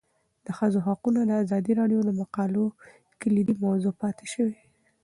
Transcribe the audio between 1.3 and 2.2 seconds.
ازادي راډیو د